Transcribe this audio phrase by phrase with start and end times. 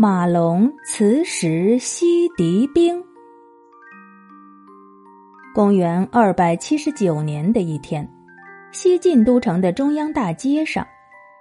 [0.00, 3.02] 马龙辞时西敌兵。
[5.52, 8.08] 公元二百七十九年的一天，
[8.70, 10.86] 西晋都城的中央大街上，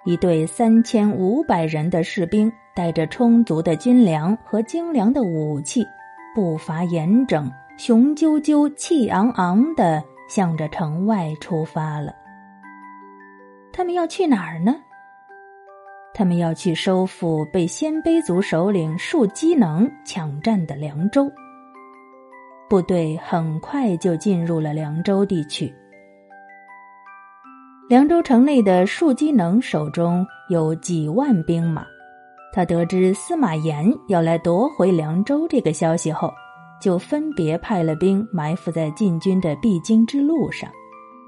[0.05, 5.85] 一队三千五百人的士兵，带着充足的军粮和精良的武器，
[6.33, 12.11] 步伐严整，雄赳赳、气昂昂的向着城外出发了。
[13.71, 14.77] 他们要去哪儿呢？
[16.17, 21.31] 他们要去收复被鲜卑族首领树机能抢占的凉州。
[22.67, 25.71] 部队很快就进入了凉州地区。
[27.87, 31.85] 凉州城内的树机能手中有几万兵马，
[32.51, 36.33] 他得知司马炎要来夺回凉州这个消息后，
[36.81, 40.67] 就分别派了兵埋伏在晋军的必经之路上。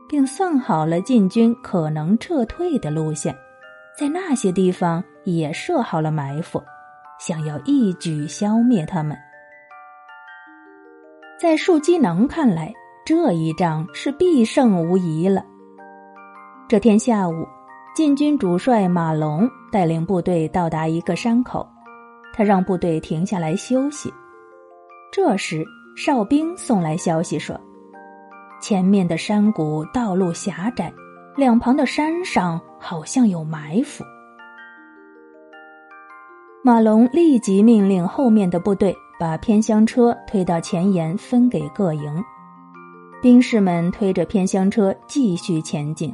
[0.09, 3.33] 并算好了晋军可能撤退的路线，
[3.99, 6.63] 在那些地方也设好了埋伏，
[7.19, 9.17] 想要一举消灭他们。
[11.37, 12.73] 在树机能看来，
[13.05, 15.43] 这一仗是必胜无疑了。
[16.69, 17.45] 这天下午，
[17.93, 21.67] 晋军主帅马龙带领部队到达一个山口，
[22.33, 24.09] 他让部队停下来休息。
[25.11, 25.65] 这时，
[25.97, 27.59] 哨兵送来消息说。
[28.61, 30.89] 前面的山谷道路狭窄，
[31.35, 34.03] 两旁的山上好像有埋伏。
[36.63, 42.23] 马龙立即命令后面的部队把偏厢车推到前沿，分给各营。
[43.21, 46.13] 兵士们推着偏厢车继续前进。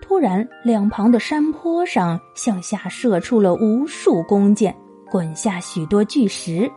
[0.00, 4.76] 突然，两旁的山坡上向下射出了无数弓箭，
[5.10, 6.70] 滚下许多巨石。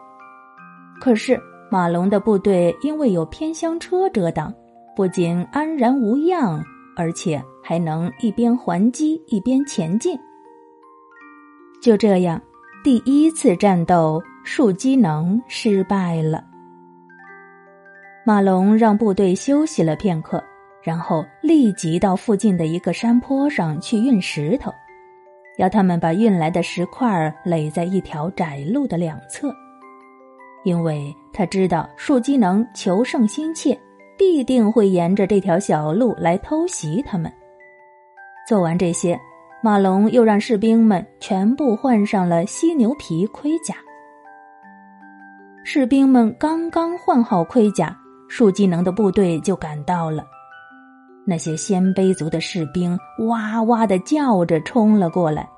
[1.01, 1.41] 可是。
[1.71, 4.53] 马龙的部队因为有偏厢车遮挡，
[4.95, 6.63] 不仅安然无恙，
[6.95, 10.15] 而且还能一边还击一边前进。
[11.81, 12.39] 就这样，
[12.83, 16.43] 第一次战斗树机能失败了。
[18.23, 20.43] 马龙让部队休息了片刻，
[20.83, 24.71] 然后立即到附近的一个山坡上去运石头，
[25.57, 29.51] 要他们把运来的石块垒在一条窄路的两侧。
[30.63, 33.75] 因为他知道树机能求胜心切，
[34.15, 37.31] 必定会沿着这条小路来偷袭他们。
[38.47, 39.19] 做完这些，
[39.63, 43.73] 马龙又让士兵们全部换上了犀牛皮盔甲。
[45.63, 47.97] 士兵们刚刚换好盔甲，
[48.27, 50.23] 树技能的部队就赶到了。
[51.25, 52.95] 那些鲜卑族的士兵
[53.27, 55.49] 哇哇的叫着冲了过来，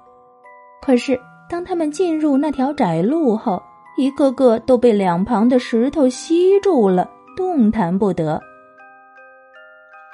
[0.81, 3.62] 可是当他们进入那条窄路后，
[3.97, 8.42] 一个个都被两旁的石头吸住了，动弹不得。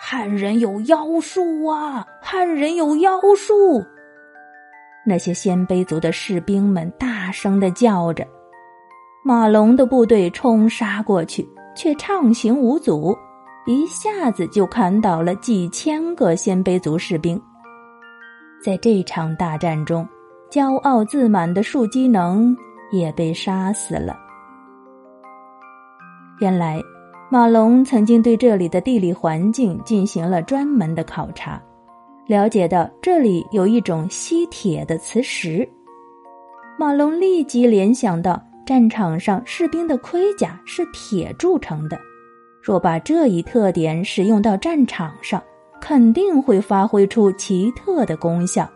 [0.05, 2.05] 汉人有妖术啊！
[2.21, 3.81] 汉人有妖术！
[5.05, 8.27] 那些鲜卑族的士兵们大声的叫着。
[9.23, 13.17] 马龙的部队冲杀过去，却畅行无阻，
[13.65, 17.41] 一下子就砍倒了几千个鲜卑族士兵。
[18.61, 20.05] 在这场大战中，
[20.51, 22.53] 骄傲自满的树机能。
[22.91, 24.15] 也被杀死了。
[26.39, 26.79] 原来，
[27.33, 31.59] 马龙曾经对这里的地理环境进行了专门的考察，
[32.27, 35.67] 了解到这里有一种吸铁的磁石。
[36.77, 41.99] 马龙立即联想到战场上士兵的盔甲是铁铸成的，
[42.61, 45.41] 若把这一特点使用到战场上，
[45.81, 48.69] 肯定会发挥出奇特的功效。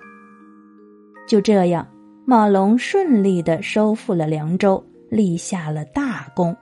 [1.28, 1.88] 就这样。
[2.26, 6.58] 马龙顺利的收复了凉州，立下了大功。